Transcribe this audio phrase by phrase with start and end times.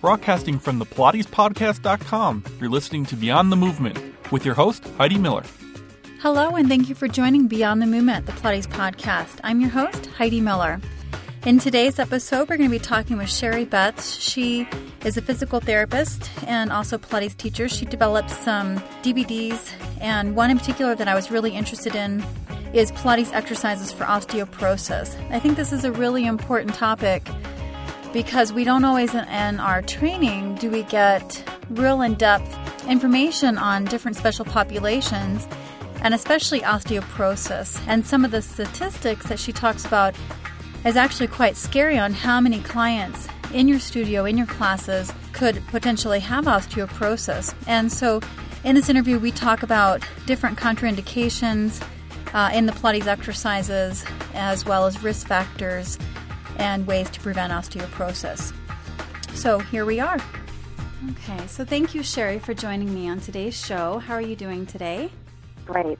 [0.00, 3.98] Broadcasting from the PilatesPodcast.com, you're listening to Beyond the Movement
[4.32, 5.42] with your host, Heidi Miller.
[6.20, 9.40] Hello, and thank you for joining Beyond the Movement, the Pilates Podcast.
[9.44, 10.80] I'm your host, Heidi Miller.
[11.44, 14.16] In today's episode, we're going to be talking with Sherri Betz.
[14.16, 14.66] She
[15.04, 17.68] is a physical therapist and also Pilates teacher.
[17.68, 19.70] She developed some DVDs,
[20.00, 22.24] and one in particular that I was really interested in
[22.72, 25.14] is Pilates exercises for osteoporosis.
[25.30, 27.28] I think this is a really important topic
[28.12, 34.16] because we don't always in our training do we get real in-depth information on different
[34.16, 35.46] special populations
[36.02, 37.80] and especially osteoporosis.
[37.86, 40.14] And some of the statistics that she talks about
[40.84, 45.62] is actually quite scary on how many clients in your studio, in your classes, could
[45.68, 47.54] potentially have osteoporosis.
[47.66, 48.20] And so
[48.64, 51.84] in this interview, we talk about different contraindications
[52.32, 55.98] uh, in the Pilates exercises, as well as risk factors
[56.58, 58.52] and ways to prevent osteoporosis.
[59.34, 60.18] So here we are.
[61.12, 63.98] Okay, so thank you, Sherri, for joining me on today's show.
[63.98, 65.10] How are you doing today?
[65.64, 65.98] Great.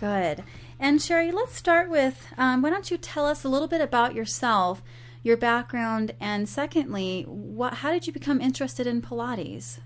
[0.00, 0.42] Good.
[0.80, 4.14] And Sherri, let's start with um, why don't you tell us a little bit about
[4.14, 4.80] yourself,
[5.22, 9.80] your background, and secondly, what, how did you become interested in Pilates?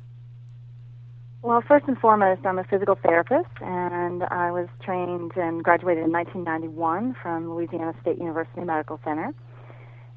[1.43, 6.13] Well, first and foremost, I'm a physical therapist, and I was trained and graduated in
[6.13, 9.35] 1991 from Louisiana State University Medical Center.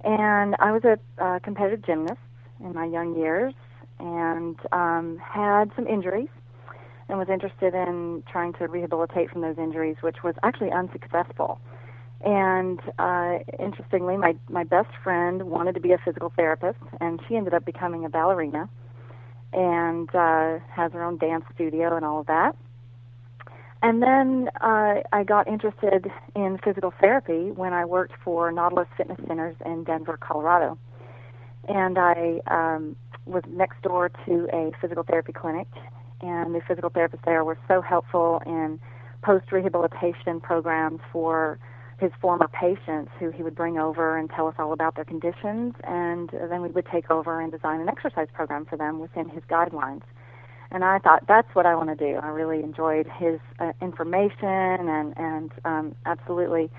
[0.06, 2.20] And I was a uh, competitive gymnast
[2.64, 3.53] in my young years
[4.00, 6.30] and um, had some injuries
[7.09, 11.59] and was interested in trying to rehabilitate from those injuries, which was actually unsuccessful.
[12.23, 17.36] And uh, interestingly, my, my best friend wanted to be a physical therapist, and she
[17.36, 18.69] ended up becoming a ballerina
[19.53, 22.56] and uh, has her own dance studio and all of that.
[23.86, 29.19] And then uh, I got interested in physical therapy when I worked for Nautilus Fitness
[29.28, 30.80] Centers in Denver, Colorado.
[31.67, 32.95] And I um,
[33.28, 35.67] was next door to a physical therapy clinic,
[36.22, 38.80] and the physical therapists there were so helpful in
[39.22, 41.59] post rehabilitation programs for
[42.00, 45.75] his former patients who he would bring over and tell us all about their conditions,
[45.84, 49.44] and then we would take over and design an exercise program for them within his
[49.44, 50.01] guidelines.
[50.72, 52.18] And I thought that's what I want to do.
[52.18, 56.70] I really enjoyed his uh, information and and um, absolutely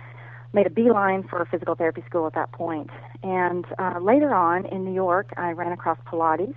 [0.53, 2.91] made a beeline for physical therapy school at that point.
[3.23, 6.55] And uh, later on in New York, I ran across Pilates.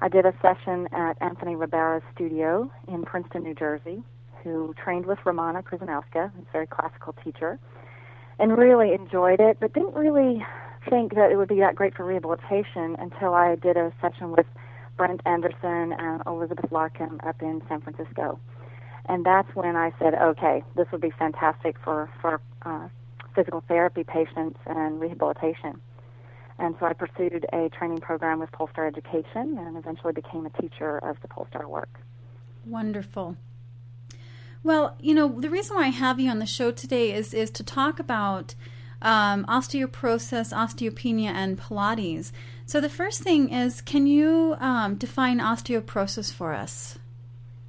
[0.00, 4.02] I did a session at Anthony Rabara's studio in Princeton, New Jersey,
[4.42, 7.58] who trained with Romana Krzyzanowska, a very classical teacher
[8.38, 10.44] and really enjoyed it, but didn't really
[10.88, 14.46] think that it would be that great for rehabilitation until I did a session with
[14.96, 18.38] Brent Anderson and Elizabeth Larkam up in San Francisco.
[19.06, 22.88] And that's when I said, okay, this would be fantastic for, for uh,
[23.34, 25.80] physical therapy patients and rehabilitation.
[26.58, 30.98] And so I pursued a training program with Polestar Education and eventually became a teacher
[30.98, 32.00] of the Polestar work.
[32.64, 33.36] Wonderful.
[34.62, 37.50] Well, you know, the reason why I have you on the show today is is
[37.50, 38.54] to talk about
[39.04, 42.32] um, osteoporosis, osteopenia, and Pilates.
[42.66, 46.98] So the first thing is, can you um, define osteoporosis for us?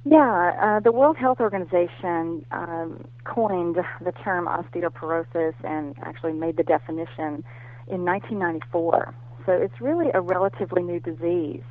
[0.04, 6.62] Yeah, uh, the World Health Organization um, coined the term osteoporosis and actually made the
[6.62, 7.44] definition
[7.88, 9.14] in 1994.
[9.44, 11.62] So it's really a relatively new disease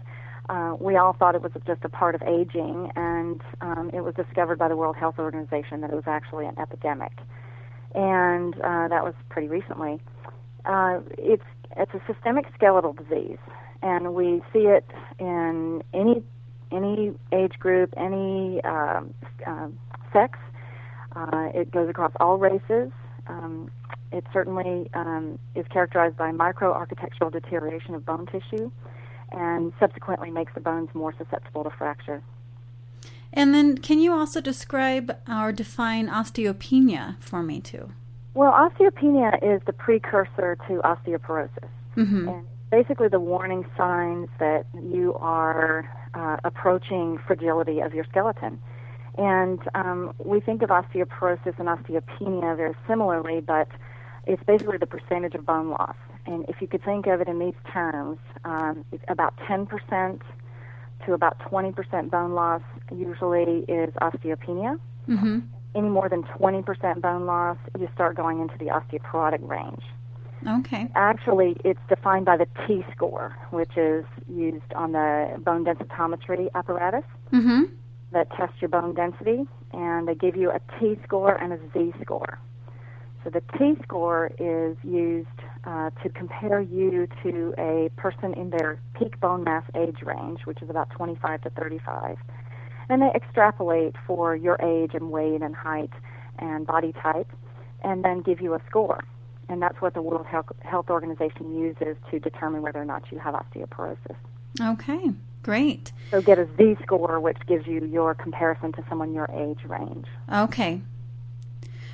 [0.49, 4.13] uh, we all thought it was just a part of aging, and um, it was
[4.15, 7.11] discovered by the World Health Organization that it was actually an epidemic,
[7.95, 9.99] and uh, that was pretty recently.
[10.65, 11.43] Uh, it's
[11.77, 13.37] it's a systemic skeletal disease,
[13.81, 14.85] and we see it
[15.19, 16.23] in any
[16.71, 19.13] any age group, any um,
[19.45, 19.67] uh,
[20.11, 20.37] sex.
[21.15, 22.91] Uh, it goes across all races.
[23.27, 23.71] Um,
[24.11, 28.71] it certainly um, is characterized by microarchitectural deterioration of bone tissue
[29.31, 32.21] and subsequently makes the bones more susceptible to fracture.
[33.35, 37.91] And then, can you also describe or define osteopenia for me too?
[38.33, 41.69] Well, osteopenia is the precursor to osteoporosis.
[41.97, 42.29] Mm-hmm.
[42.29, 48.59] And basically, the warning signs that you are uh, approaching fragility of your skeleton.
[49.17, 53.67] And um, we think of osteoporosis and osteopenia very similarly, but
[54.25, 55.95] it's basically the percentage of bone loss.
[56.25, 60.21] And if you could think of it in these terms, um, about 10%
[61.05, 62.61] to about 20% bone loss
[62.93, 64.79] usually is osteopenia.
[65.07, 65.39] Mm-hmm.
[65.75, 69.83] Any more than 20% bone loss, you start going into the osteoporotic range.
[70.47, 70.89] Okay.
[70.95, 77.03] Actually, it's defined by the T score, which is used on the bone densitometry apparatus
[77.33, 77.63] mm-hmm.
[78.11, 81.93] that tests your bone density, and they give you a T score and a Z
[82.01, 82.39] score.
[83.23, 85.27] So the T score is used
[85.63, 90.61] uh, to compare you to a person in their peak bone mass age range, which
[90.61, 92.17] is about 25 to 35.
[92.89, 95.91] And they extrapolate for your age and weight and height
[96.37, 97.27] and body type,
[97.83, 99.03] and then give you a score.
[99.47, 103.35] And that's what the World Health Organization uses to determine whether or not you have
[103.35, 104.15] osteoporosis.
[104.59, 105.11] Okay,
[105.43, 105.91] great.
[106.11, 110.07] So get a Z score, which gives you your comparison to someone your age range.
[110.33, 110.81] Okay.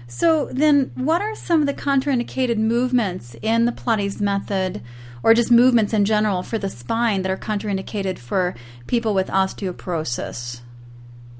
[0.08, 4.82] So then, what are some of the contraindicated movements in the Pilates method,
[5.24, 8.54] or just movements in general for the spine that are contraindicated for
[8.88, 10.62] people with osteoporosis?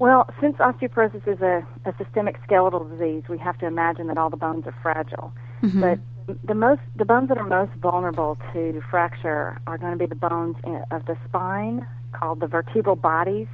[0.02, 4.30] Well, since osteoporosis is a, a systemic skeletal disease, we have to imagine that all
[4.30, 5.32] the bones are fragile.
[5.62, 5.80] Mm-hmm.
[5.80, 6.00] But
[6.44, 10.16] the most the bones that are most vulnerable to fracture are going to be the
[10.16, 13.46] bones in, of the spine called the vertebral bodies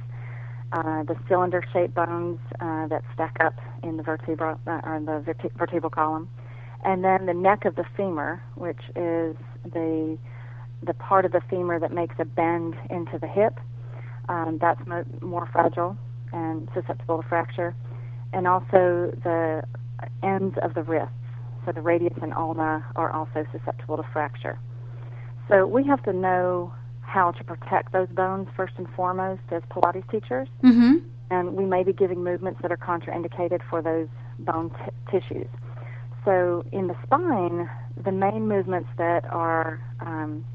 [0.73, 3.53] uh, the cylinder-shaped bones uh, that stack up
[3.83, 6.27] in the vertebra uh, or in the verte- vertebral column,
[6.83, 10.17] and then the neck of the femur, which is the
[10.81, 13.59] the part of the femur that makes a bend into the hip.
[14.29, 15.95] Um, that's mo- more fragile
[16.31, 17.75] and susceptible to fracture,
[18.33, 19.63] and also the
[20.23, 21.13] ends of the wrists.
[21.65, 24.57] So the radius and ulna are also susceptible to fracture.
[25.49, 30.09] So we have to know how to protect those bones first and foremost as Pilates
[30.11, 30.47] teachers.
[30.63, 30.97] Mm-hmm.
[31.31, 34.07] And we may be giving movements that are contraindicated for those
[34.39, 35.47] bone t- tissues.
[36.25, 37.69] So in the spine,
[38.03, 40.45] the main movements that are um,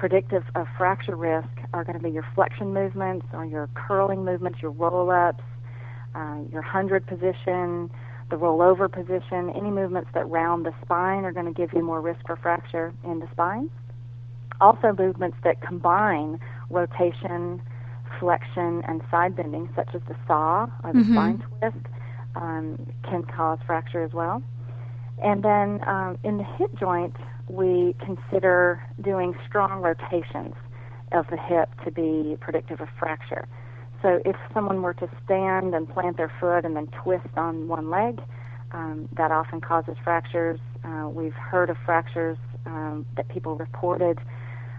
[0.00, 4.60] predictive of fracture risk are going to be your flexion movements or your curling movements,
[4.60, 5.44] your roll ups,
[6.14, 7.90] uh, your 100 position,
[8.30, 9.50] the rollover position.
[9.50, 12.92] Any movements that round the spine are going to give you more risk for fracture
[13.04, 13.70] in the spine
[14.60, 16.38] also movements that combine
[16.68, 17.60] rotation,
[18.18, 21.12] flexion, and side bending, such as the saw or the mm-hmm.
[21.12, 21.86] spine twist,
[22.36, 24.42] um, can cause fracture as well.
[25.22, 27.14] And then um, in the hip joint,
[27.50, 30.54] we consider doing strong rotations
[31.12, 33.48] of the hip to be predictive of fracture.
[34.02, 37.90] So if someone were to stand and plant their foot and then twist on one
[37.90, 38.20] leg,
[38.72, 40.60] um, that often causes fractures.
[40.84, 44.18] Uh, we've heard of fractures um, that people reported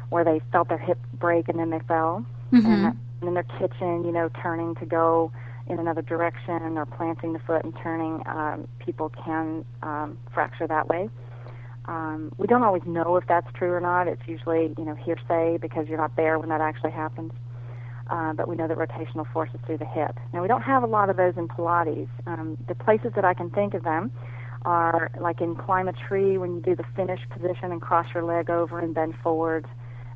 [0.09, 2.25] where they felt their hip break and then they fell.
[2.51, 2.67] Mm-hmm.
[2.67, 5.31] And, in their kitchen, you know, turning to go
[5.67, 10.87] in another direction or planting the foot and turning, um, people can um, fracture that
[10.87, 11.07] way.
[11.85, 14.07] Um, we don't always know if that's true or not.
[14.07, 17.31] It's usually, you know, hearsay because you're not there when that actually happens.
[18.09, 20.19] Uh, but we know that rotational forces through the hip.
[20.33, 22.09] Now, we don't have a lot of those in Pilates.
[22.27, 24.11] Um, the places that I can think of them
[24.63, 28.23] are like in climb a tree when you do the finish position and cross your
[28.23, 29.65] leg over and bend forward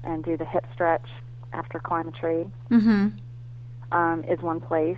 [0.03, 1.07] and do the hip stretch
[1.53, 3.07] after climb a tree mm-hmm.
[3.91, 4.97] um, is one place.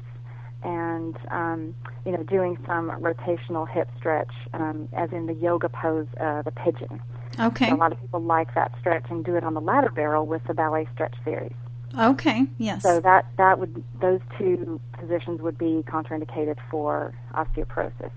[0.63, 1.75] And um,
[2.05, 6.51] you know, doing some rotational hip stretch, um, as in the yoga pose, uh, the
[6.51, 7.01] pigeon.
[7.39, 7.69] Okay.
[7.69, 10.25] So a lot of people like that stretch and do it on the ladder barrel
[10.25, 11.53] with the ballet stretch series.
[11.97, 12.47] Okay.
[12.57, 12.83] Yes.
[12.83, 18.11] So that that would those two positions would be contraindicated for osteoporosis.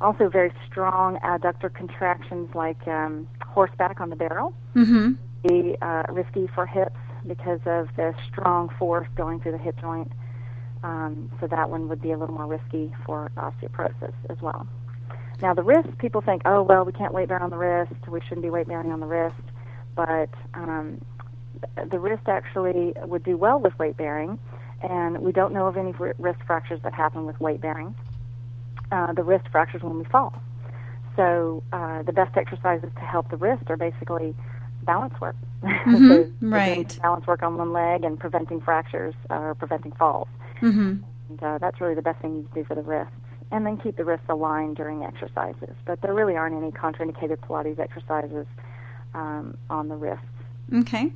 [0.00, 4.54] Also, very strong adductor contractions like um, horseback on the barrel.
[4.74, 5.12] Mm-hmm
[5.42, 10.10] be uh, risky for hips because of the strong force going through the hip joint.
[10.82, 14.66] Um, so that one would be a little more risky for osteoporosis as well.
[15.42, 17.92] Now the wrist, people think, oh well, we can't weight bear on the wrist.
[18.08, 19.36] We shouldn't be weight bearing on the wrist,
[19.94, 21.00] but um,
[21.90, 24.38] the wrist actually would do well with weight bearing,
[24.82, 27.94] and we don't know of any wrist fractures that happen with weight bearing.
[28.92, 30.34] Uh, the wrist fractures when we fall.
[31.16, 34.34] So uh, the best exercises to help the wrist are basically
[34.82, 35.36] balance work.
[35.62, 36.08] Mm-hmm.
[36.40, 36.98] so right.
[37.02, 40.26] Balance work on one leg and preventing fractures or preventing falls.
[40.60, 41.02] Mm-hmm.
[41.30, 43.14] And uh, that's really the best thing you can do for the wrists.
[43.52, 45.74] And then keep the wrists aligned during exercises.
[45.84, 48.46] But there really aren't any contraindicated Pilates exercises
[49.14, 50.24] um, on the wrists.
[50.72, 51.12] Okay.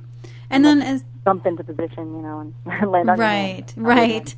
[0.49, 4.35] And then as jump into position, you know, and land on right, right.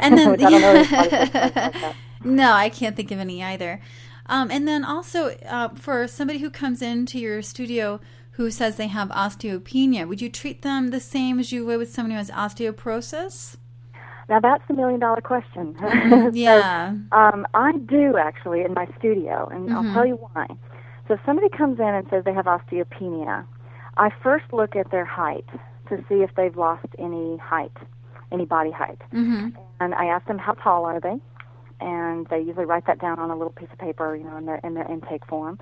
[0.00, 1.74] And then like
[2.24, 3.80] no, I can't think of any either.
[4.26, 8.00] Um, and then also uh, for somebody who comes into your studio
[8.32, 11.92] who says they have osteopenia, would you treat them the same as you would with
[11.92, 13.56] someone who has osteoporosis?
[14.30, 15.76] Now that's the million dollar question.
[16.32, 16.92] yeah.
[16.92, 19.76] so, um, I do actually in my studio, and mm-hmm.
[19.88, 20.46] I'll tell you why.
[21.08, 23.44] So if somebody comes in and says they have osteopenia,
[23.96, 25.46] I first look at their height
[25.88, 27.76] to see if they've lost any height,
[28.30, 29.00] any body height.
[29.12, 29.48] Mm-hmm.
[29.80, 31.16] And I ask them how tall are they,
[31.80, 34.46] and they usually write that down on a little piece of paper, you know, in
[34.46, 35.58] their in their intake form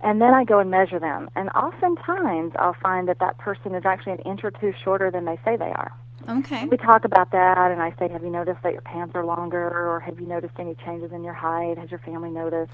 [0.00, 1.30] and then I go and measure them.
[1.34, 5.24] And oftentimes I'll find that that person is actually an inch or two shorter than
[5.24, 5.92] they say they are.
[6.28, 6.64] Okay.
[6.66, 9.68] We talk about that, and I say, Have you noticed that your pants are longer,
[9.68, 11.78] or have you noticed any changes in your height?
[11.78, 12.72] Has your family noticed?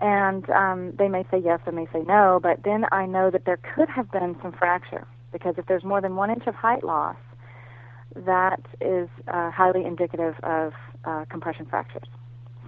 [0.00, 3.44] And um, they may say yes, they may say no, but then I know that
[3.44, 6.82] there could have been some fracture because if there's more than one inch of height
[6.82, 7.16] loss,
[8.16, 10.72] that is uh, highly indicative of
[11.04, 12.08] uh, compression fractures.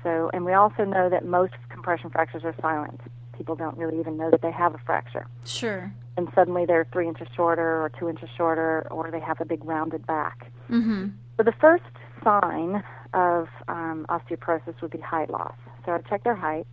[0.02, 3.00] So, and we also know that most compression fractures are silent.
[3.36, 5.26] People don't really even know that they have a fracture.
[5.44, 5.92] Sure.
[6.16, 9.64] And suddenly they're three inches shorter or two inches shorter, or they have a big
[9.64, 10.50] rounded back.
[10.70, 11.08] Mm-hmm.
[11.37, 11.85] So the first
[12.25, 12.82] sign
[13.12, 15.54] of um, osteoporosis would be height loss.
[15.85, 16.66] So I'd check their height,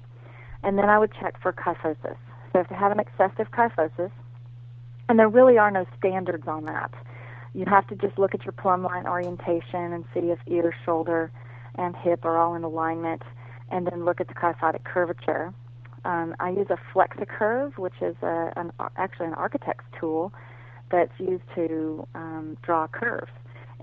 [0.64, 2.18] and then I would check for kyphosis.
[2.54, 4.12] So if they have an excessive kyphosis,
[5.10, 6.94] and there really are no standards on that,
[7.54, 11.32] you have to just look at your plumb line orientation and see if ear, shoulder,
[11.76, 13.22] and hip are all in alignment,
[13.70, 15.54] and then look at the kyphotic curvature.
[16.06, 20.34] Um, I use a FlexiCurve, which is a, an, actually an architect's tool
[20.92, 23.32] that's used to um, draw curves.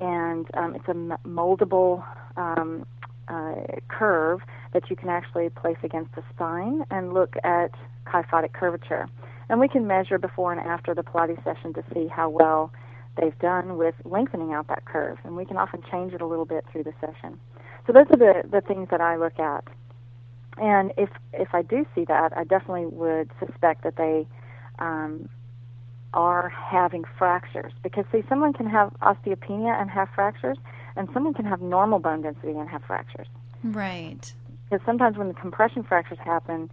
[0.01, 0.95] And um, it's a
[1.27, 2.05] moldable
[2.37, 2.87] um,
[3.29, 3.55] uh,
[3.89, 4.41] curve
[4.73, 7.71] that you can actually place against the spine and look at
[8.07, 9.09] kyphotic curvature.
[9.49, 12.73] And we can measure before and after the Pilates session to see how well
[13.21, 15.19] they've done with lengthening out that curve.
[15.25, 17.39] And we can often change it a little bit through the session.
[17.87, 19.65] So those are the, the things that I look at.
[20.61, 24.29] And if if I do see that, I definitely would suspect that they
[24.79, 25.29] um,
[26.13, 27.73] are having fractures.
[27.83, 30.59] Because see, someone can have osteopenia and have fractures,
[30.97, 33.27] and someone can have normal bone density and have fractures.
[33.65, 34.33] Right.
[34.69, 36.71] Because sometimes when the compression fractures happen,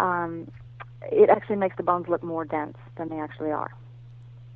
[0.00, 0.50] um,
[1.02, 3.70] it actually makes the bones look more dense than they actually are,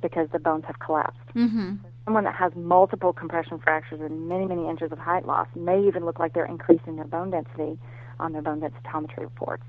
[0.01, 1.17] because the bones have collapsed.
[1.33, 1.75] Mm-hmm.
[2.03, 6.03] Someone that has multiple compression fractures and many, many inches of height loss may even
[6.03, 7.79] look like they're increasing their bone density
[8.19, 9.63] on their bone densitometry reports.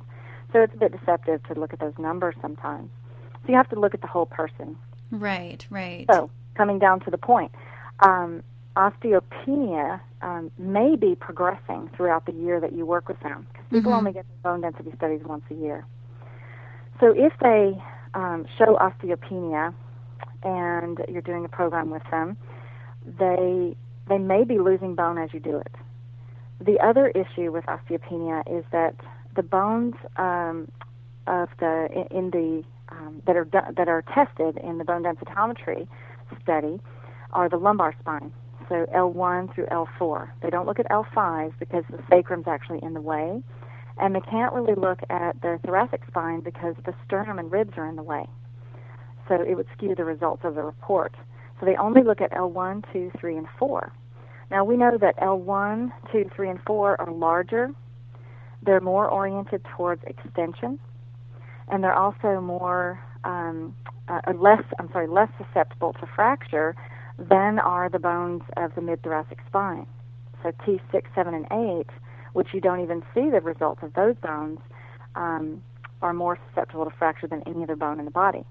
[0.53, 2.91] So it's a bit deceptive to look at those numbers sometimes.
[3.43, 4.77] So you have to look at the whole person.
[5.11, 6.07] Right, right.
[6.11, 7.53] So coming down to the point,
[8.01, 8.43] um,
[8.77, 13.93] osteopenia um, may be progressing throughout the year that you work with them because people
[13.93, 13.97] Mhm.
[13.97, 15.85] only get bone density studies once a year.
[17.01, 17.83] So if they
[18.15, 19.73] um, show osteopenia
[20.43, 22.37] and you're doing a program with them,
[23.19, 23.77] they
[24.09, 25.73] they may be losing bone as you do it.
[26.61, 28.95] The other issue with osteopenia is that
[29.35, 30.71] the bones um,
[31.27, 35.89] of the in, the um, that are that are tested in the bone densitometry
[36.43, 36.81] study
[37.33, 38.33] are the lumbar spine.
[38.69, 40.31] So L1 through L4.
[40.43, 43.43] They don't look at L5 because the sacrum's actually in the way,
[43.99, 47.89] and they can't really look at the thoracic spine because the sternum and ribs are
[47.89, 48.27] in the way.
[49.29, 51.15] So it would skew the results of the report.
[51.59, 53.93] So they only look at L1, 2, 3, and 4.
[54.51, 57.73] Now we know that L1, 2, 3, and 4 are larger.
[58.63, 60.79] They're more oriented towards extension,
[61.69, 63.75] and they're also more um,
[64.09, 64.63] uh, less.
[64.79, 66.75] I'm sorry, less susceptible to fracture
[67.19, 69.87] than are the bones of the mid-thoracic spine.
[70.43, 71.47] So T6, 7, and
[71.81, 71.87] 8,
[72.33, 74.59] which you don't even see the results of those bones,
[75.15, 75.63] um,
[76.03, 78.45] are more susceptible to fracture than any other bone in the body.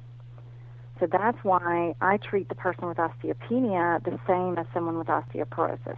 [0.99, 5.97] So that's why I treat the person with osteopenia the same as someone with osteoporosis.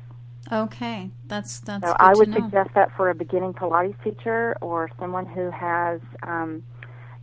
[0.51, 1.84] Okay, that's that's.
[1.84, 6.01] So good I would suggest that for a beginning Pilates teacher or someone who has,
[6.24, 6.63] um,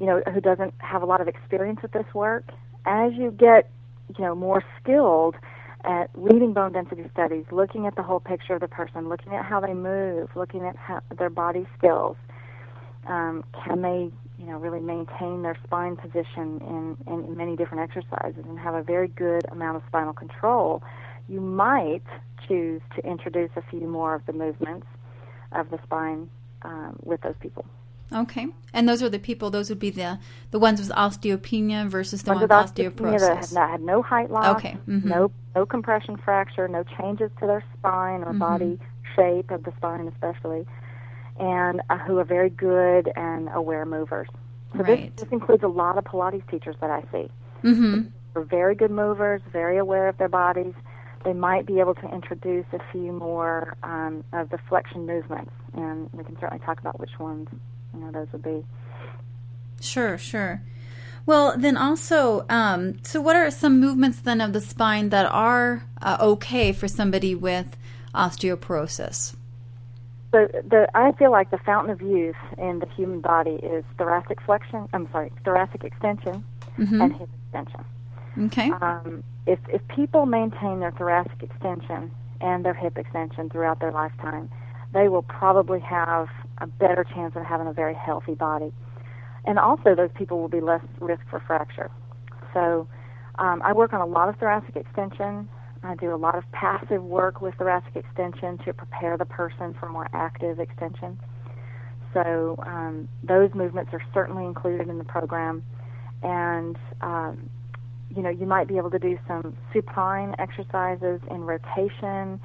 [0.01, 2.45] you know, who doesn't have a lot of experience with this work.
[2.87, 3.71] As you get,
[4.17, 5.35] you know, more skilled
[5.85, 9.45] at reading bone density studies, looking at the whole picture of the person, looking at
[9.45, 12.17] how they move, looking at how, their body skills,
[13.07, 18.45] um, can they, you know, really maintain their spine position in, in many different exercises
[18.49, 20.83] and have a very good amount of spinal control,
[21.29, 22.03] you might
[22.47, 24.87] choose to introduce a few more of the movements
[25.53, 26.29] of the spine
[26.63, 27.65] um, with those people.
[28.11, 29.51] Okay, and those are the people.
[29.51, 30.19] Those would be the
[30.51, 33.53] the ones with osteopenia versus the Ones with osteopenia that had, osteoporosis.
[33.53, 35.05] not, had no height loss, Okay, mhm.
[35.05, 38.39] no no compression fracture, no changes to their spine or Mhm.
[38.39, 38.79] body
[39.15, 40.65] shape of the spine, especially,
[41.39, 44.29] and uh, who are very good and aware movers.
[44.73, 45.15] So Right.
[45.17, 47.31] this, this includes a lot of Pilates teachers that I see.
[47.65, 48.03] Mm-hmm.
[48.35, 50.75] They're very good movers, very aware of their bodies.
[51.25, 56.09] They might be able to introduce a few more um, of the flexion movements, and
[56.13, 57.49] we can certainly talk about which ones
[57.95, 58.65] you know those would be.
[59.81, 60.63] Sure, sure.
[61.27, 65.85] Well, then also, um, so what are some movements then of the spine that are
[66.01, 67.77] uh, okay for somebody with
[68.15, 69.35] osteoporosis?
[70.31, 74.41] So the I feel like the fountain of youth in the human body is thoracic
[74.43, 74.89] flexion.
[74.93, 76.45] I'm sorry, thoracic extension
[76.77, 77.85] hmm and hip extension.
[78.39, 78.71] Okay.
[78.71, 84.51] Um, if if people maintain their thoracic extension and their hip extension throughout their lifetime,
[84.93, 88.73] they will probably have a better chance of having a very healthy body.
[89.45, 91.91] And also, those people will be less risk for fracture.
[92.53, 92.87] So,
[93.39, 95.49] um, I work on a lot of thoracic extension.
[95.83, 99.89] I do a lot of passive work with thoracic extension to prepare the person for
[99.89, 101.19] more active extension.
[102.15, 105.63] so um, those movements are certainly included in the program,
[106.23, 107.51] and um,
[108.15, 112.41] you know you might be able to do some supine exercises in rotation.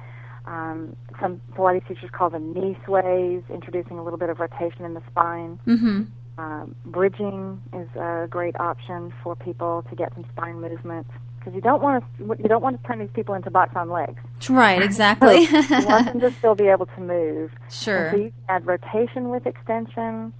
[0.46, 4.92] Um, some Pilates teachers call them knee sways, introducing a little bit of rotation in
[4.92, 5.58] the spine.
[5.66, 6.02] Mm-hmm.
[6.36, 11.06] Um, bridging is a great option for people to get some spine movement
[11.44, 13.90] because you don't want to you don't want to turn these people into bots on
[13.90, 14.20] legs.
[14.48, 15.46] Right, exactly.
[15.46, 17.52] so you want them to still be able to move.
[17.70, 18.06] Sure.
[18.06, 20.32] And so you can add rotation with extension.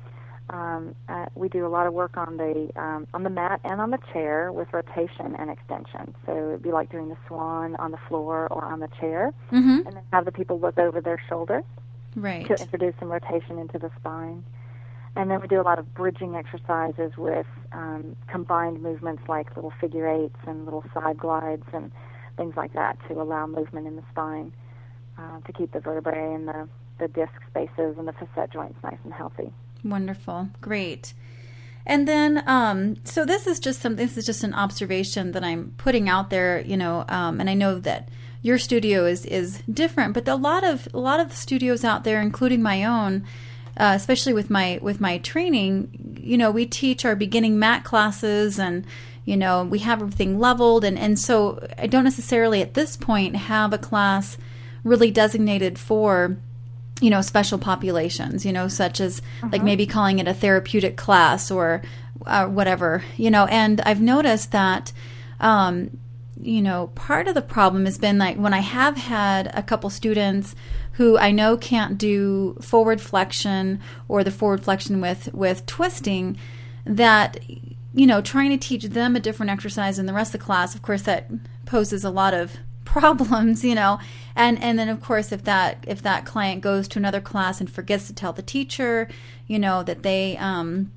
[0.50, 3.80] Um, uh, we do a lot of work on the um, on the mat and
[3.80, 6.14] on the chair with rotation and extension.
[6.26, 9.86] So it'd be like doing the swan on the floor or on the chair, mm-hmm.
[9.86, 11.64] and then have the people look over their shoulders
[12.16, 12.46] Right.
[12.46, 14.44] to introduce some rotation into the spine.
[15.16, 19.72] And then we do a lot of bridging exercises with um, combined movements like little
[19.80, 21.92] figure eights and little side glides and
[22.36, 24.52] things like that to allow movement in the spine
[25.18, 26.68] uh, to keep the vertebrae and the,
[26.98, 29.52] the disc spaces and the facet joints nice and healthy.
[29.84, 30.48] Wonderful.
[30.60, 31.14] Great.
[31.86, 33.96] And then, um, so this is just some.
[33.96, 37.04] This is just an observation that I'm putting out there, you know.
[37.08, 38.08] Um, and I know that
[38.40, 42.04] your studio is is different, but a lot of a lot of the studios out
[42.04, 43.26] there, including my own,
[43.76, 48.58] uh, especially with my with my training, you know, we teach our beginning mat classes,
[48.58, 48.84] and
[49.24, 53.36] you know, we have everything leveled, and and so I don't necessarily at this point
[53.36, 54.38] have a class
[54.84, 56.36] really designated for
[57.00, 61.50] you know special populations you know such as like maybe calling it a therapeutic class
[61.50, 61.82] or
[62.26, 63.46] uh, whatever you know.
[63.46, 64.92] And i've noticed that
[65.40, 65.98] um,
[66.40, 69.90] you know part of the problem has been like when i have had a couple
[69.90, 70.54] students
[70.94, 76.36] who i know can't do forward flexion or the forward flexion with with twisting
[76.84, 77.38] that
[77.94, 80.74] you know trying to teach them a different exercise than the rest of the class
[80.74, 81.30] of course that
[81.64, 83.98] poses a lot of problems you know.
[84.36, 87.70] And and then of course if that if that client goes to another class and
[87.70, 89.08] forgets to tell the teacher
[89.46, 90.92] you know that they um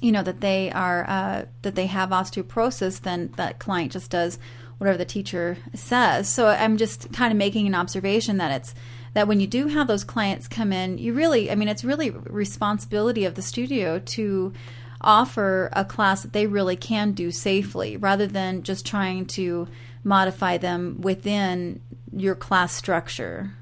[0.00, 4.38] you know that they are uh, that they have osteoporosis then that client just does
[4.78, 8.74] whatever the teacher says so i'm just kind of making an observation that it's
[9.14, 12.10] that when you do have those clients come in you really i mean it's really
[12.10, 14.52] responsibility of the studio to
[15.00, 19.68] offer a class that they really can do safely rather than just trying to
[20.04, 21.80] modify them within
[22.12, 23.52] your class structure.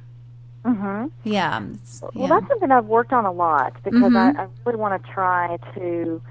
[0.65, 1.07] Mm-hmm.
[1.25, 1.61] Yeah.
[2.01, 2.29] Well, yeah.
[2.29, 4.39] that's something I've worked on a lot because Mhm.
[4.39, 6.23] I, I really want to try to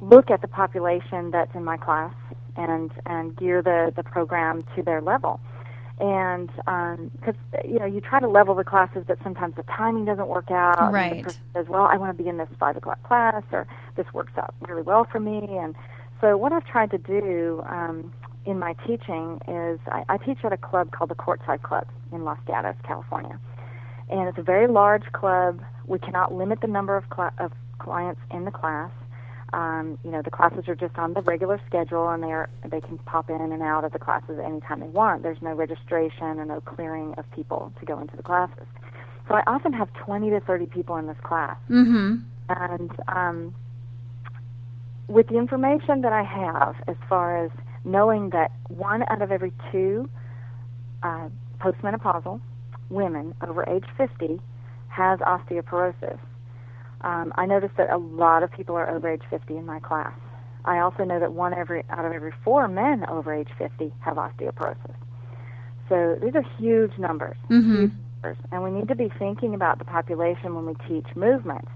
[0.00, 2.14] look at the population that's in my class
[2.58, 5.40] and and gear the the program to their level.
[6.00, 6.48] And
[7.12, 10.50] because you know you try to level the classes, but sometimes the timing doesn't work
[10.50, 10.92] out.
[10.92, 11.18] Right.
[11.18, 13.66] The person says, "Well, I want to be in this five o'clock class," or
[13.96, 15.74] "This works out really well for me." And
[16.20, 18.12] so what I've tried to do um,
[18.46, 22.24] in my teaching is I, I teach at a club called the Courtside Club in
[22.24, 23.40] Los Gatos, California
[24.10, 25.62] and it's a very large club.
[25.86, 28.90] We cannot limit the number of, cl- of clients in the class.
[29.52, 32.80] Um, you know, the classes are just on the regular schedule, and they are they
[32.80, 35.22] can pop in and out of the classes anytime they want.
[35.22, 38.66] There's no registration and no clearing of people to go into the classes.
[39.26, 42.16] So I often have 20 to 30 people in this class, Mm-hmm.
[42.48, 43.54] and um,
[45.06, 47.50] with the information that I have, as far as
[47.84, 50.08] knowing that one out of every two
[51.02, 51.28] uh,
[51.60, 52.40] postmenopausal
[52.90, 54.40] women over age 50
[54.88, 56.18] has osteoporosis.
[57.02, 60.12] Um, I noticed that a lot of people are over age 50 in my class.
[60.64, 64.16] I also know that one every out of every four men over age 50 have
[64.16, 64.94] osteoporosis.
[65.88, 67.74] So these are huge numbers, Mhm.
[67.80, 71.66] huge numbers, and we need to be thinking about the population when we teach movement.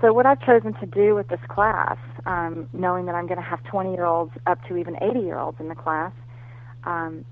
[0.00, 1.96] So what I've chosen to do with this class,
[2.26, 6.12] um, knowing that I'm going to have 20-year-olds up to even 80-year-olds in the class,
[6.84, 7.24] um,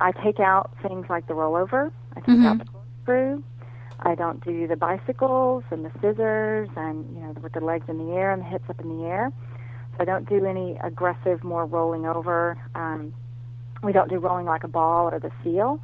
[0.00, 1.90] I take out things like the rollover.
[2.14, 2.46] I take Mhm.
[2.46, 3.42] out the corkscrew.
[4.00, 7.98] I don't do the bicycles and the scissors and you know with the legs in
[7.98, 9.32] the air and the hips up in the air.
[9.92, 12.58] So I don't do any aggressive, more rolling over.
[12.74, 13.14] Um,
[13.82, 15.80] we don't do rolling like a ball or the seal.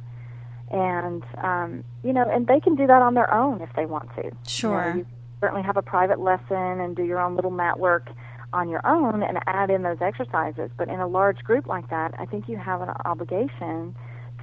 [0.69, 4.09] And um, you know, and they can do that on their own if they want
[4.15, 4.23] to.
[4.23, 4.93] You know, Sure.
[4.97, 5.05] you
[5.39, 8.09] certainly have a private lesson and do your own little mat work
[8.53, 10.69] on your own and add in those exercises.
[10.77, 13.95] But in a large group like that, I think you have an obligation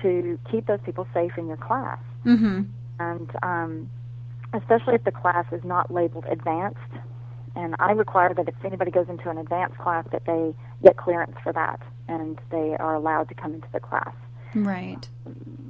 [0.03, 1.99] to keep those people safe in your class.
[2.25, 2.63] Mm-hmm.
[2.99, 3.91] And um,
[4.53, 6.79] especially if the class is not labeled advanced.
[7.57, 11.37] And I require that if anybody goes into an advanced class, that they get clearance
[11.43, 14.15] for that and they are allowed to come into the class
[14.55, 15.07] Right.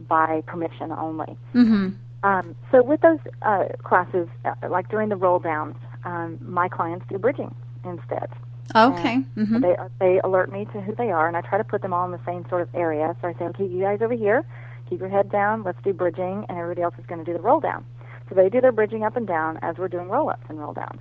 [0.08, 1.36] by permission only.
[1.54, 1.88] Mm-hmm.
[2.22, 7.06] Um, so with those uh, classes, uh, like during the roll downs, um, my clients
[7.08, 8.28] do bridging instead.
[8.74, 9.22] Okay.
[9.36, 9.60] Mm-hmm.
[9.60, 12.04] They they alert me to who they are, and I try to put them all
[12.04, 13.16] in the same sort of area.
[13.22, 14.44] So I say, okay, you guys over here,
[14.88, 15.62] keep your head down.
[15.62, 17.84] Let's do bridging, and everybody else is going to do the roll down.
[18.28, 20.72] So they do their bridging up and down as we're doing roll ups and roll
[20.74, 21.00] downs.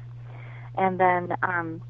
[0.77, 1.81] And then um,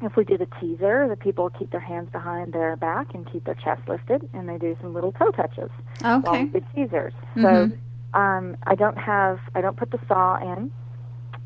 [0.00, 3.44] if we do the teaser, the people keep their hands behind their back and keep
[3.44, 6.44] their chest lifted, and they do some little toe touches while Okay.
[6.44, 7.12] we do teasers.
[7.36, 7.42] Mhm.
[7.42, 10.70] So um, I don't have, I don't put the saw in,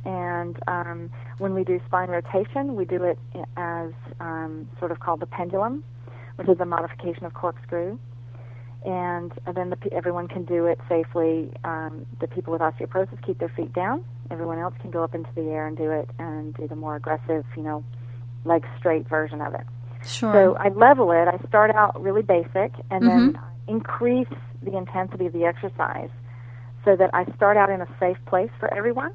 [0.05, 3.19] and um, when we do spine rotation, we do it
[3.57, 5.83] as um, sort of called the pendulum,
[6.37, 7.99] which is a modification of corkscrew.
[8.85, 11.53] And then the, everyone can do it safely.
[11.65, 14.05] Um, the people with osteoporosis keep their feet down.
[14.31, 16.97] Everyone else can go up into the air and do it and do the more
[16.97, 17.85] aggressive, you know,
[18.45, 19.67] leg straight version of it.
[20.05, 20.33] Sure.
[20.33, 21.29] So I level it.
[21.29, 23.39] I start out really basic and then Mhm.
[23.69, 24.29] increase
[24.63, 26.11] the intensity of the exercise
[26.85, 29.13] so that I start out in a safe place for everyone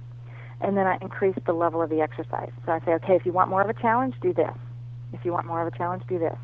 [0.62, 2.52] and then I increase the level of the exercise.
[2.66, 4.56] So I say, okay, if you want more of a challenge, do this.
[5.14, 6.38] If you want more of a challenge, do this.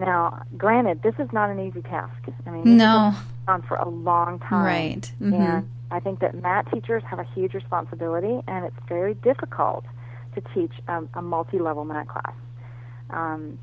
[0.00, 2.16] Now, granted, this is not an easy task.
[2.46, 3.12] I mean, no.
[3.46, 4.64] on for a long time.
[4.64, 5.12] Right.
[5.20, 5.34] Mhm.
[5.34, 9.84] And I think that mat teachers have a huge responsibility, and it's very difficult
[10.34, 12.32] to teach um, a multi-level mat class.
[13.10, 13.58] Um,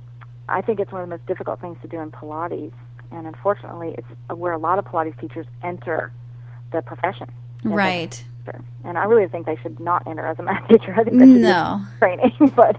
[0.47, 2.73] I think it's one of the most difficult things to do in Pilates,
[3.11, 6.11] and unfortunately, it's where a lot of Pilates teachers enter
[6.71, 7.31] the profession.
[7.63, 8.23] Right.
[8.83, 10.93] And I really think they should not enter as a mat teacher.
[10.97, 11.81] I think they should No.
[11.99, 12.77] training, but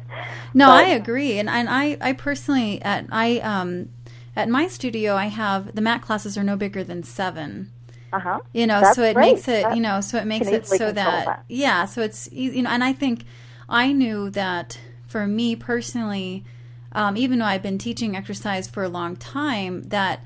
[0.54, 3.88] No, But- I agree, and and I I personally at I um
[4.36, 7.70] at my studio I have the mat classes are no bigger than seven.
[8.12, 8.38] uh huh.
[8.52, 9.34] You know, That's so it great.
[9.34, 11.44] makes it you know so it makes it so that, that.
[11.48, 13.24] yeah, so it's you know, and I think
[13.68, 16.44] I knew that for me personally,
[16.92, 20.20] um, even though I've been teaching exercise for a long time, that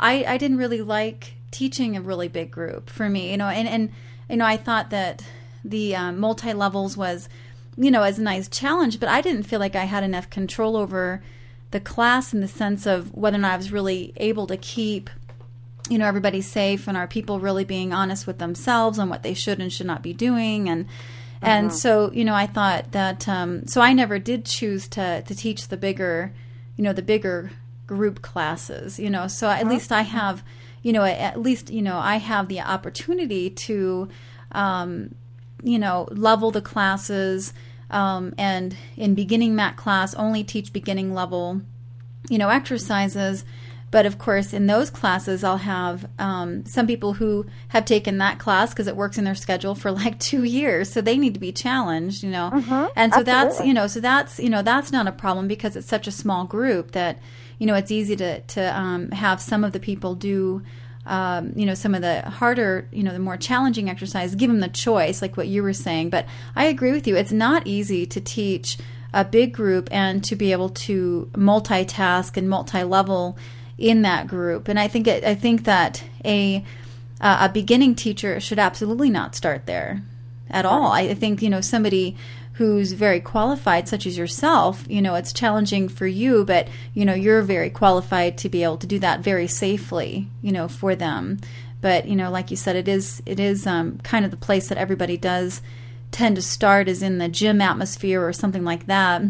[0.00, 3.66] I I didn't really like teaching a really big group for me, you know, and
[3.66, 3.90] and
[4.28, 5.24] you know I thought that
[5.64, 7.30] the um, multi levels was
[7.78, 10.76] you know as a nice challenge, but I didn't feel like I had enough control
[10.76, 11.22] over
[11.70, 15.08] the class in the sense of whether or not I was really able to keep
[15.88, 19.34] you know everybody safe and are people really being honest with themselves on what they
[19.34, 20.68] should and should not be doing.
[20.68, 20.86] And
[21.40, 25.34] and so you know I thought that um, so I never did choose to to
[25.34, 26.34] teach the bigger
[26.76, 27.52] you know the bigger
[27.86, 29.26] group classes you know.
[29.26, 30.42] So at least I have
[30.86, 34.08] you know at least you know I have the opportunity to
[34.52, 35.16] um,
[35.60, 37.52] you know level the classes
[37.90, 41.60] um, and in beginning mat class only teach beginning level
[42.28, 43.44] you know exercises.
[43.90, 48.38] But of course in those classes i'll have um, some people who have taken that
[48.38, 50.88] class because it works in their schedule for like two years.
[50.92, 52.50] So they need to be challenged you know?
[52.94, 55.88] And so that's you know so that's you know that's not a problem because it's
[55.88, 57.18] such a small group that
[57.58, 60.62] you know it's easy to to um, have some of the people do
[61.06, 64.60] um, you know some of the harder you know the more challenging exercise give them
[64.60, 66.10] the choice like what you were saying.
[66.10, 67.16] But i agree with you.
[67.16, 68.78] It's not easy to teach
[69.12, 73.38] a big group and to be able to multitask and multi-level
[73.78, 74.68] in that group.
[74.68, 76.64] And i think it, i think that a
[77.20, 80.02] uh, a beginning teacher should absolutely not start there
[80.50, 80.92] at all.
[80.92, 82.16] I think you know somebody
[82.56, 87.14] who's very qualified such as yourself you know it's challenging for you but you know
[87.14, 91.38] you're very qualified to be able to do that very safely you know for them.
[91.80, 94.68] But you know like you said it is it is um, kind of the place
[94.68, 95.60] that everybody does
[96.10, 99.22] tend to start is in the gym atmosphere or something like that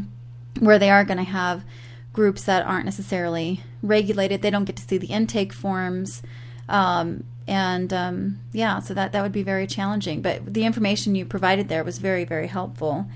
[0.60, 1.64] where they are going to have
[2.12, 4.40] groups that aren't necessarily regulated.
[4.40, 6.22] They don't get to see the intake forms.
[6.68, 10.22] Um, and um, yeah so that that would be very challenging.
[10.22, 13.06] But the information you provided there was very very helpful.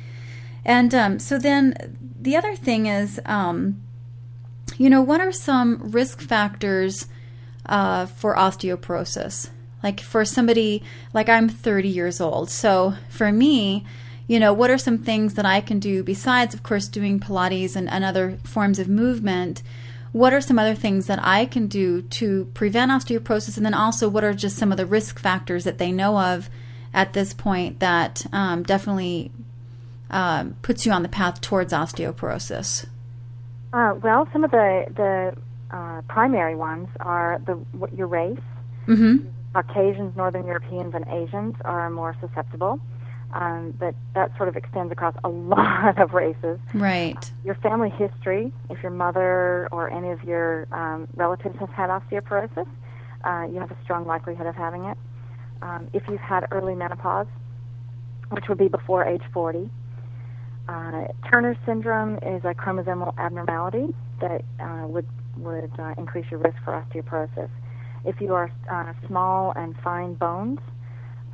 [0.64, 3.80] And um, so then the other thing is um,
[4.76, 7.06] you know what are some risk factors
[7.66, 9.50] uh, for osteoporosis?
[9.82, 10.82] Like for somebody
[11.14, 12.50] like i'm 30 years old.
[12.50, 13.84] So for me
[14.30, 17.74] you know what are some things that i can do besides of course doing pilates
[17.74, 19.60] and, and other forms of movement
[20.12, 23.56] what are some other things that I can do to prevent osteoporosis?
[23.56, 26.50] And then also, what are just some of the risk factors that they know of
[26.92, 29.30] at this point that um, definitely
[30.10, 32.86] um, puts you on the path towards osteoporosis?
[33.72, 35.36] Uh, well, some of the the
[35.70, 38.38] uh, primary ones are the what your race.
[38.86, 39.28] Mm-hmm.
[39.52, 42.80] Caucasians, Northern Europeans, and Asians are more susceptible.
[43.32, 46.58] Um, but that sort of extends across a lot of races.
[46.74, 47.30] Right.
[47.44, 52.68] Your family history, if your mother or any of your um, relatives has had osteoporosis,
[53.24, 54.96] uh, you have a strong likelihood of having it.
[55.62, 57.26] Um, if you've had early menopause,
[58.30, 59.68] which would be before age 40,
[60.68, 66.56] uh, Turner syndrome is a chromosomal abnormality that uh, would would uh, increase your risk
[66.64, 67.48] for osteoporosis.
[68.04, 70.60] If you are uh, small and fine bones,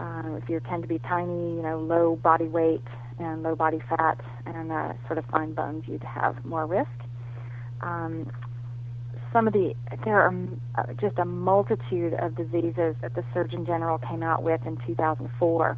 [0.01, 2.83] uh, if you tend to be tiny, you know, low body weight
[3.19, 6.91] and low body fat and uh, sort of fine bones, you'd have more risk.
[7.81, 8.31] Um,
[9.33, 10.35] some of the there are
[10.77, 15.77] uh, just a multitude of diseases that the Surgeon General came out with in 2004.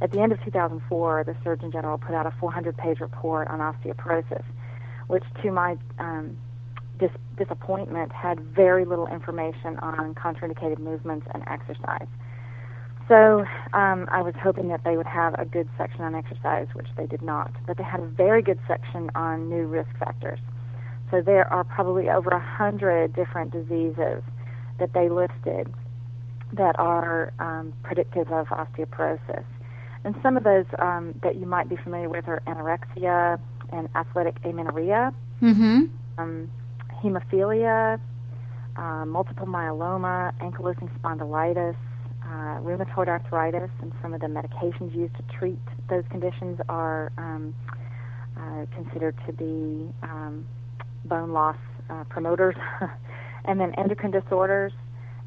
[0.00, 4.42] At the end of 2004, the Surgeon General put out a 400-page report on osteoporosis,
[5.06, 6.36] which, to my um,
[6.98, 12.08] dis- disappointment, had very little information on contraindicated movements and exercise.
[13.08, 16.88] So um, I was hoping that they would have a good section on exercise, which
[16.96, 17.52] they did not.
[17.66, 20.38] But they had a very good section on new risk factors.
[21.10, 24.22] So there are probably over a hundred different diseases
[24.78, 25.72] that they listed
[26.52, 29.44] that are um, predictive of osteoporosis.
[30.04, 33.38] And some of those um, that you might be familiar with are anorexia
[33.72, 35.12] and athletic amenorrhea,
[35.42, 35.82] Mm-hmm.
[36.16, 36.50] um,
[37.02, 38.00] hemophilia,
[38.76, 41.76] uh, multiple myeloma, ankylosing spondylitis,
[42.24, 45.58] uh, rheumatoid arthritis, and some of the medications used to treat
[45.88, 47.54] those conditions are um,
[48.36, 50.46] uh, considered to be um,
[51.04, 51.56] bone loss
[51.90, 52.56] uh, promoters.
[53.44, 54.72] and then endocrine disorders,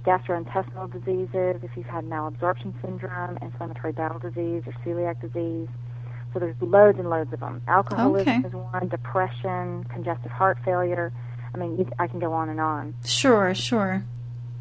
[0.05, 5.67] gastrointestinal diseases, if you've had malabsorption syndrome, inflammatory bowel disease, or celiac disease.
[6.33, 7.61] So there's loads and loads of them.
[7.67, 8.47] Alcoholism Okay.
[8.47, 11.11] is one, depression, congestive heart failure.
[11.53, 12.93] I mean, you, I can go on and on.
[13.05, 14.03] Sure, sure.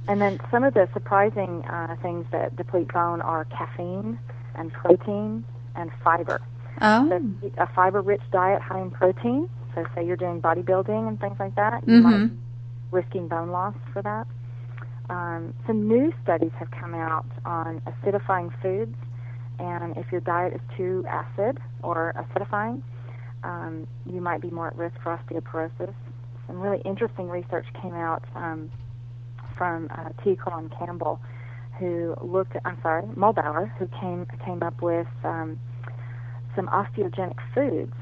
[0.09, 4.19] And then some of the surprising uh, things that deplete bone are caffeine
[4.55, 6.41] and protein and fiber.
[6.81, 7.21] Oh, So
[7.59, 9.49] a fiber-rich diet high in protein.
[9.75, 12.29] So say you're doing bodybuilding and things like that, you might Mhm.
[12.31, 12.37] be
[12.93, 14.27] risking bone loss for that.
[15.11, 18.97] Um, some new studies have come out on acidifying foods,
[19.59, 22.83] and if your diet is too acid or acidifying,
[23.45, 25.95] um, you might be more at risk for osteoporosis.
[26.47, 28.71] Some really interesting research came out um,
[29.57, 30.37] from uh, T.
[30.37, 31.21] Colin Campbell,
[31.79, 32.57] who looked.
[32.65, 35.59] I'm sorry, Muhlbauer, who came came up with um,
[36.55, 37.95] some osteogenic foods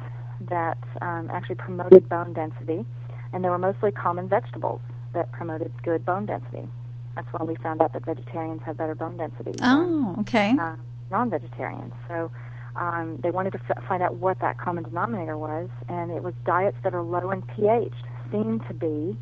[0.48, 2.84] that um, actually promoted bone density,
[3.32, 4.80] and they were mostly common vegetables
[5.14, 6.68] that promoted good bone density.
[7.14, 10.54] That's why we found out that vegetarians have better bone density than oh, okay.
[10.60, 10.76] uh,
[11.10, 11.92] non-vegetarians.
[12.08, 12.30] So
[12.76, 16.34] um, they wanted to f- find out what that common denominator was, and it was
[16.44, 17.94] diets that are low in pH
[18.32, 19.16] seem to be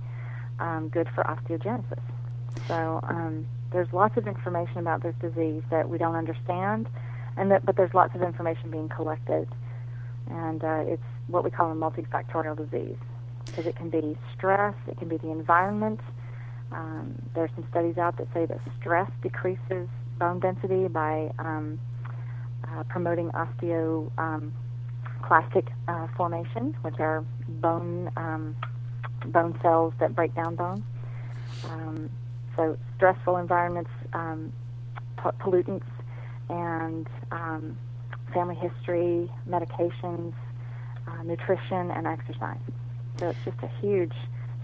[0.58, 2.00] um, good for osteogenesis.
[2.68, 6.88] So um, there's lots of information about this disease that we don't understand,
[7.36, 9.48] and that, but there's lots of information being collected,
[10.30, 12.96] and uh, it's what we call a multifactorial disease
[13.46, 16.00] because it can be stress, it can be the environment.
[16.70, 19.88] Um, there's some studies out that say that stress decreases
[20.18, 21.78] bone density by um,
[22.66, 24.52] uh, promoting osteoclastic um,
[25.88, 28.56] uh, formation, which are bone um,
[29.26, 30.82] bone cells that break down bone.
[32.56, 34.52] So stressful environments, um,
[35.16, 35.84] pollutants,
[36.48, 37.78] and um,
[38.34, 40.34] family history, medications,
[41.06, 42.58] uh, nutrition, and exercise.
[43.18, 44.12] So it's just a huge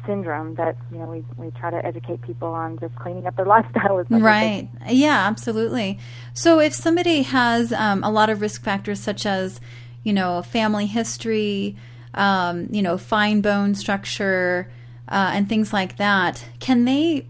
[0.06, 3.46] syndrome that you know we, we try to educate people on just cleaning up their
[3.56, 4.68] lifestyle as much as they Right.
[4.88, 5.98] Yeah, absolutely.
[6.32, 9.60] So if somebody has um, a lot of risk factors such as,
[10.02, 11.76] you know, family history,
[12.14, 14.70] um, you know, fine bone structure,
[15.08, 17.26] uh, and things like that, can they?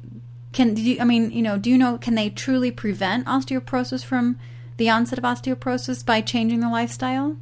[0.53, 1.99] Can do you, I mean, you know, do you know?
[1.99, 4.39] Can they truly prevent osteoporosis from
[4.77, 7.37] the onset of osteoporosis by changing their lifestyle?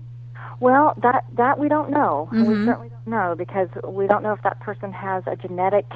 [0.61, 2.29] Well, that that we don't know.
[2.33, 2.65] We Mhm.
[2.65, 5.87] certainly don't know because we don't know if that person has a genetic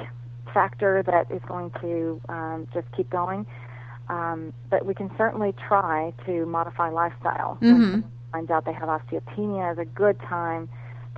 [0.53, 3.45] factor that is going to um, just keep going.
[4.09, 7.57] Um, but we can certainly try to modify lifestyle.
[7.61, 8.03] Mhm.
[8.31, 10.69] finds out they have osteopenia, is a good time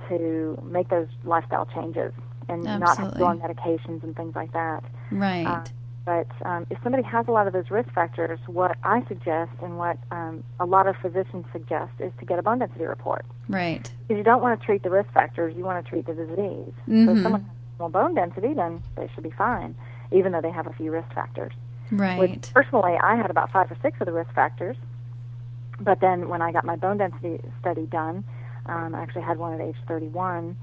[0.08, 2.12] to make those lifestyle changes
[2.48, 4.82] and not have to go on medications and things like that.
[5.12, 5.46] Right.
[5.46, 5.62] Uh,
[6.04, 9.78] But um, if somebody has a lot of those risk factors, what I suggest and
[9.78, 13.24] what um, a lot of physicians suggest is to get a bone density report.
[13.48, 13.90] right.
[14.06, 16.74] Because you don't want to treat the risk factors, you want to treat the disease.
[16.86, 17.16] So Mhm.
[17.16, 19.74] if someone has normal bone density, then they should be fine,
[20.12, 21.52] even though they have a few risk factors.
[21.90, 22.18] Right.
[22.18, 24.76] Which, personally, I had about five or six of the risk factors.
[25.80, 28.24] But then when I got my bone density study done,
[28.66, 30.54] um, I actually had one at age 31,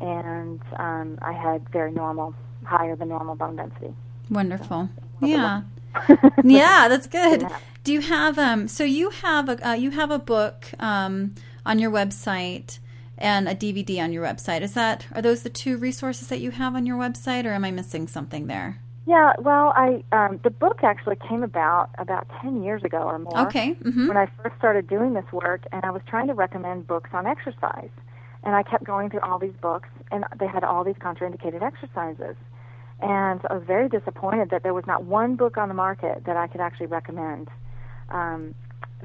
[0.00, 3.92] and um, I had very normal, higher than normal bone density.
[4.30, 4.88] Wonderful.
[5.20, 5.62] Yeah.
[6.44, 7.42] yeah, that's good.
[7.42, 7.58] Yeah.
[7.84, 8.68] Do you have um?
[8.68, 11.34] So you have a uh, you have a book um
[11.66, 12.78] on your website
[13.18, 14.62] and a DVD on your website.
[14.62, 17.64] Is that are those the two resources that you have on your website, or am
[17.64, 18.80] I missing something there?
[19.06, 23.46] Yeah, well, I um, the book actually came about about ten years ago or more.
[23.46, 23.72] Okay.
[23.74, 27.10] hmm When I first started doing this work, and I was trying to recommend books
[27.12, 27.90] on exercise,
[28.42, 32.36] and I kept going through all these books, and they had all these contraindicated exercises,
[33.00, 36.36] and I was very disappointed that there was not one book on the market that
[36.36, 37.48] I could actually recommend
[38.10, 38.54] um,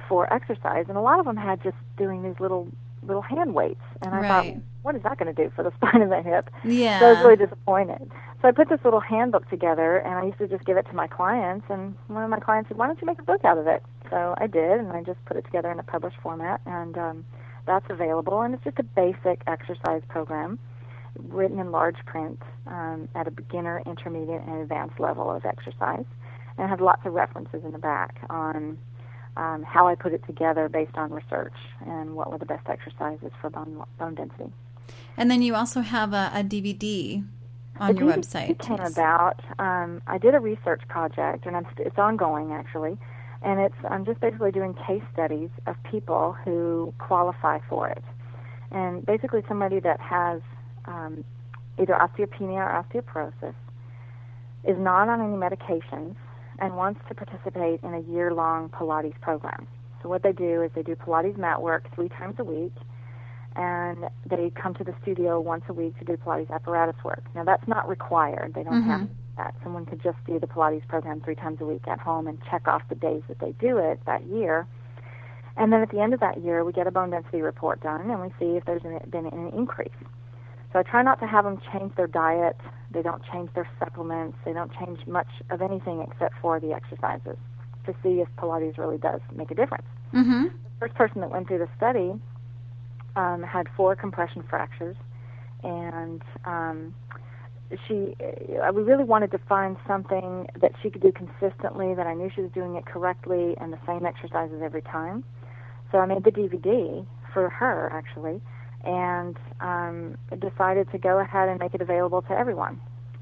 [0.08, 2.68] for exercise, and a lot of them had just doing these little
[3.02, 4.28] little hand weights, and I right.
[4.28, 6.50] thought, what is that going to do for the spine of the hip?
[6.66, 7.00] Yeah.
[7.00, 8.12] So I was really disappointed.
[8.42, 10.96] So I put this little handbook together, and I used to just give it to
[10.96, 11.66] my clients.
[11.70, 13.84] And one of my clients said, "Why don't you make a book out of it?"
[14.10, 17.26] So I did, and I just put it together in a published format, and um,
[17.66, 18.42] that's available.
[18.42, 20.60] And it's just a basic exercise program
[21.18, 26.06] written in large print um, at a beginner, intermediate, and advanced level of exercise,
[26.58, 28.78] and it has lots of references in the back on
[29.38, 31.54] um, how I put it together based on research
[31.86, 34.52] and what were the best exercises for bone, bone density.
[35.18, 37.24] And then you also have a, a DVD
[37.80, 38.60] on the your DVD website.
[38.60, 38.92] came yes.
[38.92, 39.42] about.
[39.60, 42.98] Um, I did a research project, and I'm it's ongoing actually,
[43.42, 48.04] and it's I'm just basically doing case studies of people who qualify for it,
[48.72, 50.42] and basically somebody that has
[50.86, 51.24] um,
[51.80, 53.56] either osteopenia or osteoporosis
[54.64, 56.16] is not on any medications
[56.60, 59.68] and wants to participate in a year-long Pilates program.
[60.04, 62.74] So what they do is they do Pilates mat work three times a week
[63.56, 67.24] and they come to the studio once a week to do Pilates apparatus work.
[67.34, 68.54] Now that's not required.
[68.54, 69.56] They don't have that.
[69.64, 72.68] Someone could just do the Pilates program three times a week at home and check
[72.68, 74.68] off the days that they do it that year.
[75.58, 78.10] And then at the end of that year, we get a bone density report done
[78.10, 79.90] and we see if there's been an increase.
[80.72, 82.58] So I try not to have them change their diet.
[82.92, 84.38] They don't change their supplements.
[84.46, 87.38] They don't change much of anything except for the exercises
[87.86, 89.88] to see if Pilates really does make a difference.
[90.14, 90.44] Mm-hmm.
[90.44, 92.14] The first person that went through the study
[93.16, 94.96] um, had four compression fractures,
[95.64, 96.94] and um,
[97.88, 102.14] she, uh, we really wanted to find something that she could do consistently, that I
[102.14, 105.24] knew she was doing it correctly, and the same exercises every time.
[105.92, 108.42] So I made the DVD for her actually,
[108.84, 112.80] and um, decided to go ahead and make it available to everyone.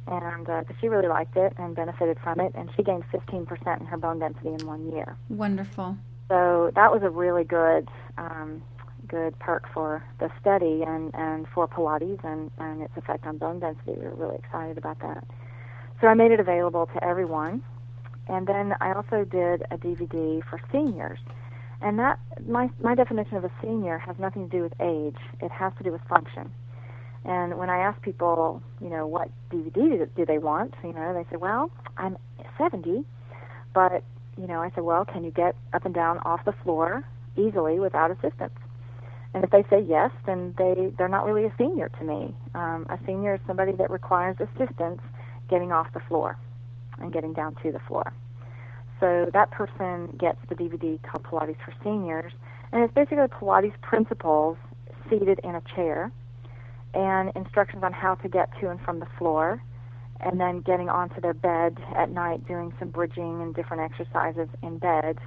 [0.07, 3.85] And uh, she really liked it and benefited from it, and she gained 15% in
[3.87, 5.17] her bone density in one year.
[5.29, 5.97] Wonderful.
[6.29, 8.61] So that was a really good um,
[9.07, 13.59] good perk for the study and, and for Pilates and, and its effect on bone
[13.59, 13.93] density.
[13.93, 15.23] We were really excited about that.
[16.01, 17.63] So I made it available to everyone.
[18.27, 21.19] And then I also did a DVD for seniors.
[21.81, 25.17] And that my my definition of a senior has nothing to do with age.
[25.41, 26.51] It has to do with function.
[27.23, 31.29] And when I ask people, you know, what DVD do, they want, you know, they
[31.29, 32.17] say, well, I'm
[32.57, 33.03] 70,
[33.73, 34.03] but
[34.37, 37.03] you know, I said, well, can you get up and down off the floor
[37.35, 38.53] easily without assistance?
[39.33, 42.33] And if they say yes, then they they're not really a senior to me.
[42.55, 45.01] Um, a senior is somebody that requires assistance
[45.49, 46.37] getting off the floor
[46.99, 48.13] and getting down to the floor.
[48.99, 52.33] So that person gets the DVD called Pilates for Seniors,
[52.71, 54.57] and it's basically Pilates principles
[55.09, 56.11] seated in a chair
[56.93, 59.61] and instructions on how to get to and from the floor
[60.19, 64.77] and then getting onto their bed at night doing some bridging and different exercises in
[64.77, 65.17] bed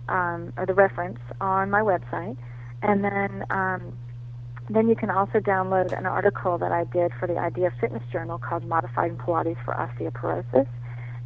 [0.08, 2.36] um, or the reference on my website,
[2.82, 3.92] and then um,
[4.70, 8.38] then you can also download an article that I did for the Idea Fitness Journal
[8.38, 10.66] called "Modified Pilates for Osteoporosis,"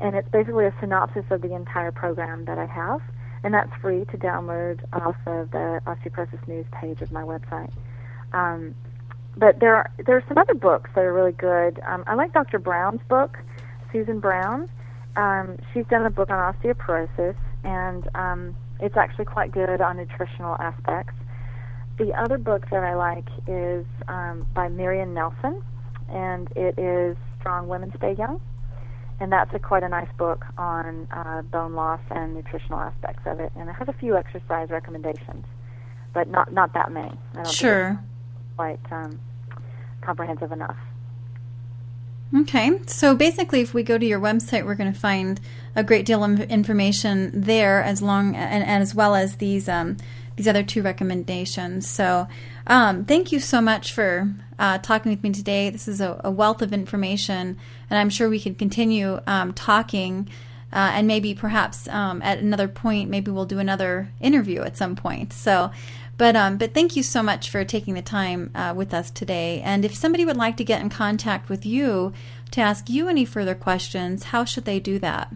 [0.00, 3.00] and it's basically a synopsis of the entire program that I have,
[3.44, 7.70] and that's free to download off of the osteoporosis news page of my website.
[8.33, 8.74] Um,
[9.37, 11.80] but there are there are some other books that are really good.
[11.87, 12.59] Um, I like Dr.
[12.59, 13.38] Brown's book,
[13.92, 14.68] Susan Brown.
[15.16, 20.57] Um, she's done a book on osteoporosis, and um, it's actually quite good on nutritional
[20.59, 21.14] aspects.
[21.98, 25.62] The other book that I like is um, by Miriam Nelson,
[26.09, 28.40] and it is Strong Women Stay Young.
[29.20, 33.38] And that's a quite a nice book on uh, bone loss and nutritional aspects of
[33.41, 35.47] it, and it has a few exercise recommendations,
[36.12, 37.09] but not not that many.
[37.32, 38.01] I don't think sure
[38.57, 39.20] quite um,
[40.01, 40.76] comprehensive enough.
[42.36, 45.41] Okay, so basically, if we go to your website, we're going to find
[45.76, 49.97] a great deal of information there, as long and, and as well as these um,
[50.36, 51.88] these other two recommendations.
[51.88, 52.26] So,
[52.66, 55.70] um, thank you so much for uh, talking with me today.
[55.70, 57.57] This is a, a, wealth of information,
[57.90, 60.28] and I'm sure we can continue um, talking.
[60.72, 64.96] Uh, and maybe perhaps um, at another point, maybe we'll do another interview at some
[64.96, 65.32] point.
[65.32, 65.70] So,
[66.16, 69.61] but um, but thank you so much for taking the time uh, with us today.
[69.64, 72.12] And if somebody would like to get in contact with you
[72.50, 75.32] to ask you any further questions, how should they do that?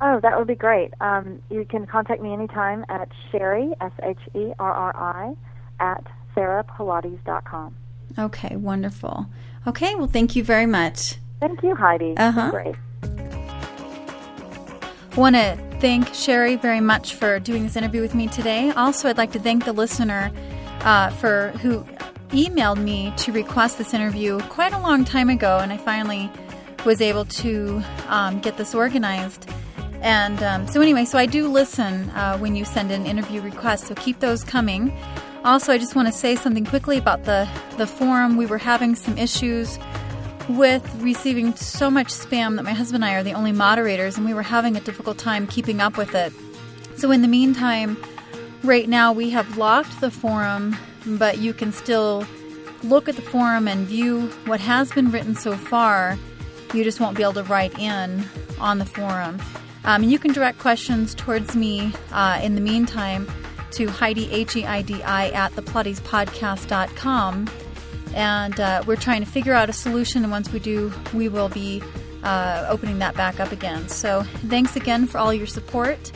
[0.00, 0.92] Oh, that would be great.
[1.00, 5.34] Um, you can contact me anytime at Sherri, S H E R R I,
[5.80, 6.04] at
[6.36, 7.74] therapilates.com.
[8.18, 9.26] Okay, wonderful.
[9.66, 11.16] Okay, well, thank you very much.
[11.40, 12.14] Thank you, Heidi.
[12.16, 12.50] Uh huh.
[12.50, 12.74] Great.
[15.16, 18.70] I want to thank Sherri very much for doing this interview with me today.
[18.70, 20.32] Also, I'd like to thank the listener
[20.80, 21.84] uh, for who
[22.30, 26.30] emailed me to request this interview quite a long time ago, and I finally
[26.84, 29.48] was able to um, get this organized.
[30.02, 33.88] And um, so, anyway, so I do listen uh, when you send in interview requests,
[33.88, 34.96] so keep those coming.
[35.44, 38.38] Also, I just want to say something quickly about the, the forum.
[38.38, 39.78] We were having some issues
[40.48, 44.24] with receiving so much spam that my husband and I are the only moderators, and
[44.24, 46.32] we were having a difficult time keeping up with it.
[46.96, 48.02] So, in the meantime,
[48.62, 52.26] right now we have locked the forum, but you can still
[52.82, 56.16] look at the forum and view what has been written so far.
[56.72, 58.24] You just won't be able to write in
[58.58, 59.42] on the forum.
[59.84, 63.28] Um, you can direct questions towards me uh, in the meantime
[63.74, 67.50] to Heidi, H E I D I, at thepilatespodcast.com.
[68.14, 70.22] And uh, we're trying to figure out a solution.
[70.22, 71.82] And once we do, we will be
[72.22, 73.88] uh, opening that back up again.
[73.88, 76.12] So thanks again for all your support.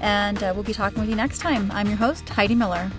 [0.00, 1.70] And uh, we'll be talking with you next time.
[1.72, 2.90] I'm your host, Heidi Miller.